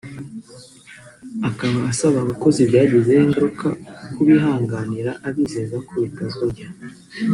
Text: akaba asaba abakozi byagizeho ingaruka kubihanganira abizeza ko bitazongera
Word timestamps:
akaba 1.49 1.79
asaba 1.91 2.17
abakozi 2.21 2.59
byagizeho 2.69 3.21
ingaruka 3.27 3.67
kubihanganira 4.13 5.11
abizeza 5.27 5.77
ko 5.87 5.93
bitazongera 6.03 6.71